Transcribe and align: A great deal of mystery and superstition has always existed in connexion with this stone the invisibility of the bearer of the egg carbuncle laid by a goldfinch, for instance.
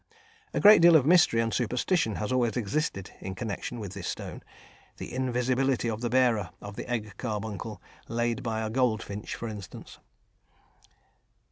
A 0.51 0.59
great 0.59 0.81
deal 0.81 0.95
of 0.95 1.05
mystery 1.05 1.41
and 1.41 1.53
superstition 1.53 2.15
has 2.15 2.31
always 2.31 2.57
existed 2.57 3.11
in 3.19 3.35
connexion 3.35 3.79
with 3.79 3.93
this 3.93 4.07
stone 4.07 4.41
the 4.97 5.13
invisibility 5.13 5.87
of 5.91 6.01
the 6.01 6.09
bearer 6.09 6.49
of 6.59 6.75
the 6.75 6.89
egg 6.89 7.13
carbuncle 7.17 7.79
laid 8.07 8.41
by 8.41 8.61
a 8.61 8.71
goldfinch, 8.71 9.35
for 9.35 9.47
instance. 9.47 9.99